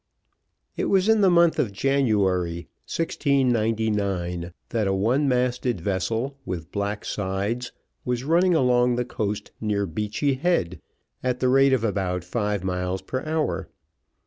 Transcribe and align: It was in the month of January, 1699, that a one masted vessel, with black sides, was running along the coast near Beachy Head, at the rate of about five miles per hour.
It 0.77 0.85
was 0.85 1.07
in 1.07 1.21
the 1.21 1.29
month 1.29 1.59
of 1.59 1.71
January, 1.71 2.67
1699, 2.87 4.51
that 4.69 4.87
a 4.87 4.95
one 4.95 5.27
masted 5.27 5.79
vessel, 5.79 6.39
with 6.43 6.71
black 6.71 7.05
sides, 7.05 7.71
was 8.03 8.23
running 8.23 8.55
along 8.55 8.95
the 8.95 9.05
coast 9.05 9.51
near 9.61 9.85
Beachy 9.85 10.33
Head, 10.33 10.81
at 11.21 11.39
the 11.39 11.49
rate 11.49 11.71
of 11.73 11.83
about 11.83 12.23
five 12.23 12.63
miles 12.63 13.03
per 13.03 13.23
hour. 13.25 13.69